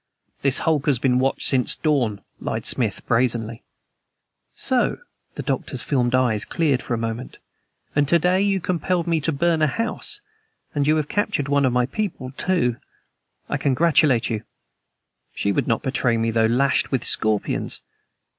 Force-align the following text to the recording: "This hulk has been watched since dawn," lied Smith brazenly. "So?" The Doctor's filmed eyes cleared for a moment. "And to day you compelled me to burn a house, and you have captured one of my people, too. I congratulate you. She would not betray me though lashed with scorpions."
"This 0.41 0.57
hulk 0.57 0.87
has 0.87 0.97
been 0.97 1.19
watched 1.19 1.43
since 1.47 1.75
dawn," 1.75 2.21
lied 2.39 2.65
Smith 2.65 3.05
brazenly. 3.05 3.61
"So?" 4.55 4.97
The 5.35 5.43
Doctor's 5.43 5.83
filmed 5.83 6.15
eyes 6.15 6.43
cleared 6.43 6.81
for 6.81 6.95
a 6.95 6.97
moment. 6.97 7.37
"And 7.95 8.07
to 8.07 8.17
day 8.17 8.41
you 8.41 8.59
compelled 8.59 9.05
me 9.05 9.21
to 9.21 9.31
burn 9.31 9.61
a 9.61 9.67
house, 9.67 10.19
and 10.73 10.87
you 10.87 10.95
have 10.95 11.07
captured 11.07 11.47
one 11.49 11.65
of 11.65 11.71
my 11.73 11.85
people, 11.85 12.31
too. 12.31 12.77
I 13.47 13.57
congratulate 13.57 14.27
you. 14.31 14.41
She 15.35 15.51
would 15.51 15.67
not 15.67 15.83
betray 15.83 16.17
me 16.17 16.31
though 16.31 16.47
lashed 16.47 16.91
with 16.91 17.03
scorpions." 17.05 17.81